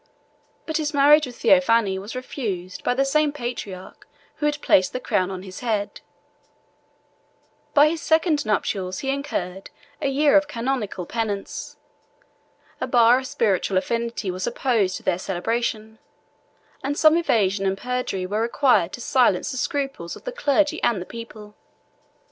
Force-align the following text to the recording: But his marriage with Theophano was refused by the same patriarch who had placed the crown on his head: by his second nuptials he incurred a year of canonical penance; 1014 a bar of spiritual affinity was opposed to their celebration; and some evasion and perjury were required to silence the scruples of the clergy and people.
But 0.65 0.77
his 0.77 0.95
marriage 0.95 1.27
with 1.27 1.39
Theophano 1.43 2.01
was 2.01 2.15
refused 2.15 2.83
by 2.83 2.95
the 2.95 3.05
same 3.05 3.31
patriarch 3.31 4.07
who 4.37 4.47
had 4.47 4.59
placed 4.63 4.93
the 4.93 4.99
crown 4.99 5.29
on 5.29 5.43
his 5.43 5.59
head: 5.59 6.01
by 7.75 7.87
his 7.87 8.01
second 8.01 8.43
nuptials 8.43 9.01
he 9.05 9.11
incurred 9.11 9.69
a 10.01 10.07
year 10.07 10.35
of 10.35 10.47
canonical 10.47 11.05
penance; 11.05 11.77
1014 12.79 12.87
a 12.89 12.89
bar 12.89 13.19
of 13.19 13.27
spiritual 13.27 13.77
affinity 13.77 14.31
was 14.31 14.47
opposed 14.47 14.97
to 14.97 15.03
their 15.03 15.19
celebration; 15.19 15.99
and 16.83 16.97
some 16.97 17.15
evasion 17.15 17.67
and 17.67 17.77
perjury 17.77 18.25
were 18.25 18.41
required 18.41 18.91
to 18.93 19.01
silence 19.01 19.51
the 19.51 19.57
scruples 19.57 20.15
of 20.15 20.23
the 20.23 20.31
clergy 20.31 20.81
and 20.81 21.07
people. 21.09 21.53